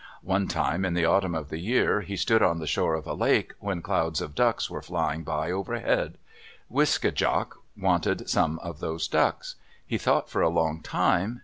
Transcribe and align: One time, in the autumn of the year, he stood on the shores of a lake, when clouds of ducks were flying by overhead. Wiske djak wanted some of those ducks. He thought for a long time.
One 0.23 0.47
time, 0.47 0.83
in 0.83 0.95
the 0.95 1.05
autumn 1.05 1.35
of 1.35 1.49
the 1.49 1.59
year, 1.59 2.01
he 2.01 2.17
stood 2.17 2.41
on 2.41 2.57
the 2.57 2.65
shores 2.65 2.97
of 2.97 3.05
a 3.05 3.13
lake, 3.13 3.53
when 3.59 3.83
clouds 3.83 4.19
of 4.19 4.33
ducks 4.33 4.67
were 4.67 4.81
flying 4.81 5.21
by 5.23 5.51
overhead. 5.51 6.17
Wiske 6.71 7.13
djak 7.13 7.51
wanted 7.77 8.27
some 8.27 8.57
of 8.63 8.79
those 8.79 9.07
ducks. 9.07 9.57
He 9.85 9.99
thought 9.99 10.27
for 10.27 10.41
a 10.41 10.49
long 10.49 10.81
time. 10.81 11.39